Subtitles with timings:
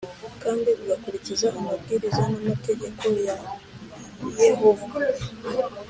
[0.43, 3.35] kandi ugakurikiza amabwiriza n’amategeko ya
[4.45, 4.87] Yehova